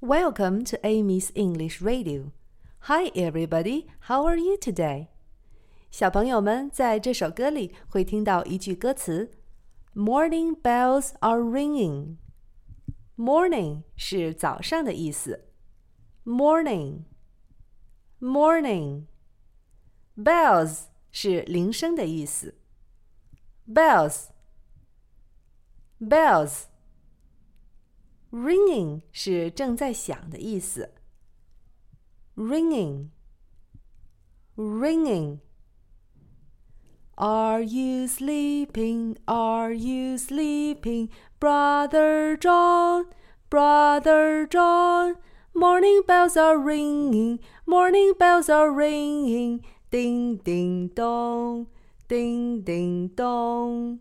[0.00, 2.32] Welcome to Amy's English Radio.
[2.80, 3.86] Hi, everybody.
[4.08, 5.08] How are you today?
[5.90, 9.30] 小朋友们在这首歌里会听到一句歌词：“
[9.94, 12.16] Morning bells are ringing。”
[13.16, 15.46] Morning 是早上的意思。
[16.24, 17.04] Morning,
[18.20, 19.06] morning.
[20.16, 22.56] Bells 是铃声的意思。
[23.66, 24.26] Bells,
[25.98, 26.64] bells.
[28.30, 30.92] Ringing 是正在响的意思。
[32.36, 33.10] Ringing,
[34.56, 35.40] ringing.
[37.16, 39.16] Are you sleeping?
[39.26, 41.08] Are you sleeping,
[41.40, 43.06] Brother John?
[43.48, 45.16] Brother John?
[45.54, 49.64] Morning bells are ringing, morning bells are ringing.
[49.90, 51.68] Ding ding dong,
[52.08, 54.00] ding ding dong.